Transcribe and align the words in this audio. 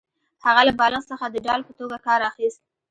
هغه 0.45 0.61
له 0.67 0.73
بالښت 0.79 1.07
څخه 1.11 1.25
د 1.29 1.35
ډال 1.45 1.61
په 1.67 1.73
توګه 1.79 1.97
کار 2.07 2.19
اخیست 2.31 2.61